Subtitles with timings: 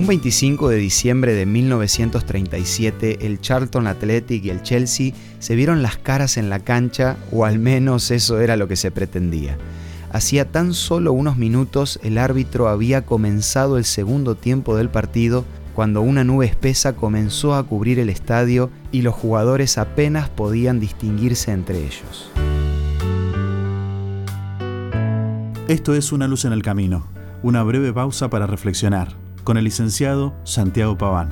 [0.00, 5.98] Un 25 de diciembre de 1937, el Charlton Athletic y el Chelsea se vieron las
[5.98, 9.58] caras en la cancha, o al menos eso era lo que se pretendía.
[10.10, 15.44] Hacía tan solo unos minutos el árbitro había comenzado el segundo tiempo del partido
[15.74, 21.52] cuando una nube espesa comenzó a cubrir el estadio y los jugadores apenas podían distinguirse
[21.52, 22.30] entre ellos.
[25.68, 27.06] Esto es Una luz en el camino,
[27.42, 31.28] una breve pausa para reflexionar con el licenciado Santiago Paván.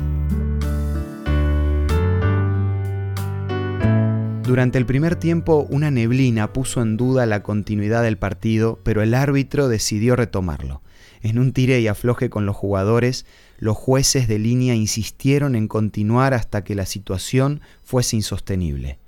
[4.43, 9.15] Durante el primer tiempo, una neblina puso en duda la continuidad del partido, pero el
[9.15, 10.83] árbitro decidió retomarlo.
[11.23, 13.25] En un tire y afloje con los jugadores,
[13.61, 18.99] los jueces de línea insistieron en continuar hasta que la situación fuese insostenible.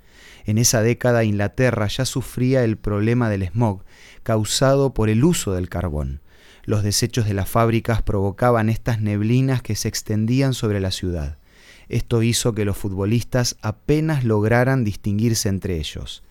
[0.45, 3.83] En esa década Inglaterra ya sufría el problema del smog
[4.23, 6.20] causado por el uso del carbón.
[6.63, 11.37] Los desechos de las fábricas provocaban estas neblinas que se extendían sobre la ciudad.
[11.89, 16.23] Esto hizo que los futbolistas apenas lograran distinguirse entre ellos.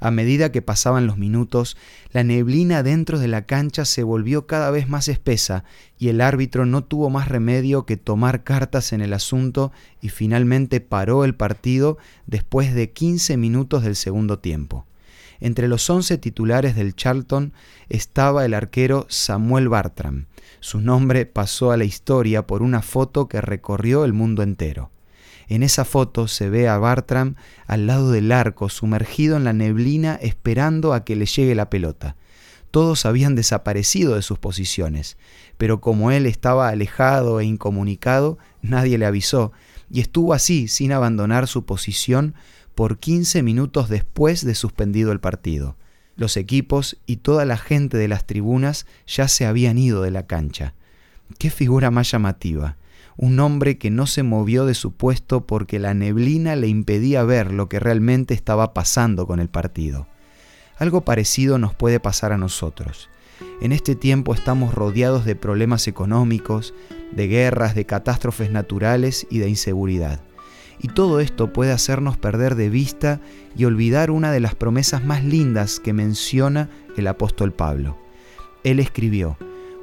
[0.00, 1.76] A medida que pasaban los minutos,
[2.12, 5.64] la neblina dentro de la cancha se volvió cada vez más espesa
[5.98, 10.80] y el árbitro no tuvo más remedio que tomar cartas en el asunto y finalmente
[10.80, 14.86] paró el partido después de 15 minutos del segundo tiempo.
[15.40, 17.52] Entre los once titulares del Charlton
[17.88, 20.26] estaba el arquero Samuel Bartram.
[20.60, 24.90] Su nombre pasó a la historia por una foto que recorrió el mundo entero.
[25.48, 30.18] En esa foto se ve a Bartram al lado del arco, sumergido en la neblina
[30.20, 32.16] esperando a que le llegue la pelota.
[32.70, 35.16] Todos habían desaparecido de sus posiciones,
[35.56, 39.52] pero como él estaba alejado e incomunicado, nadie le avisó,
[39.90, 42.34] y estuvo así, sin abandonar su posición,
[42.74, 45.76] por 15 minutos después de suspendido el partido.
[46.16, 50.26] Los equipos y toda la gente de las tribunas ya se habían ido de la
[50.26, 50.74] cancha.
[51.38, 52.76] Qué figura más llamativa.
[53.16, 57.52] Un hombre que no se movió de su puesto porque la neblina le impedía ver
[57.52, 60.06] lo que realmente estaba pasando con el partido.
[60.76, 63.08] Algo parecido nos puede pasar a nosotros.
[63.60, 66.74] En este tiempo estamos rodeados de problemas económicos,
[67.12, 70.20] de guerras, de catástrofes naturales y de inseguridad.
[70.80, 73.20] Y todo esto puede hacernos perder de vista
[73.56, 77.98] y olvidar una de las promesas más lindas que menciona el apóstol Pablo.
[78.64, 79.36] Él escribió,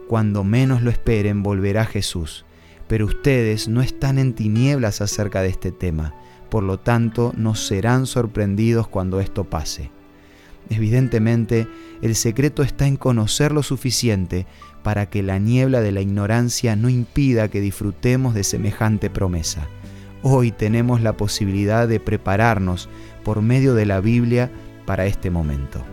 [0.08, 2.46] Cuando menos lo esperen volverá Jesús,
[2.88, 6.13] pero ustedes no están en tinieblas acerca de este tema,
[6.50, 9.92] por lo tanto no serán sorprendidos cuando esto pase.
[10.69, 11.67] Evidentemente,
[12.01, 14.45] el secreto está en conocer lo suficiente
[14.83, 19.67] para que la niebla de la ignorancia no impida que disfrutemos de semejante promesa
[20.27, 22.89] hoy tenemos la posibilidad de prepararnos
[23.23, 24.49] por medio de la Biblia
[24.87, 25.83] para este momento.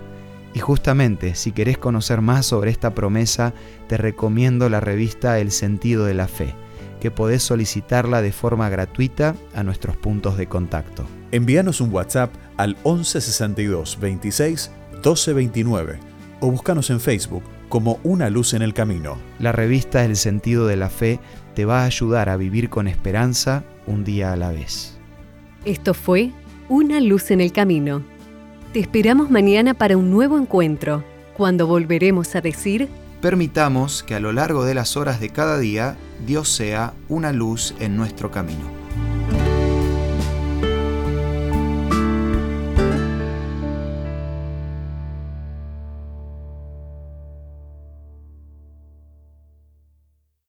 [0.54, 3.52] Y justamente, si querés conocer más sobre esta promesa,
[3.88, 6.54] te recomiendo la revista El sentido de la fe,
[7.02, 11.04] que podés solicitarla de forma gratuita a nuestros puntos de contacto.
[11.32, 15.98] Envíanos un WhatsApp al 1162 26 1229
[16.38, 19.18] o búscanos en Facebook como Una Luz en el Camino.
[19.40, 21.18] La revista El sentido de la fe
[21.56, 24.96] te va a ayudar a vivir con esperanza un día a la vez.
[25.64, 26.30] Esto fue
[26.68, 28.04] Una luz en el camino.
[28.72, 31.02] Te esperamos mañana para un nuevo encuentro,
[31.36, 32.88] cuando volveremos a decir...
[33.20, 35.96] Permitamos que a lo largo de las horas de cada día
[36.26, 38.81] Dios sea una luz en nuestro camino.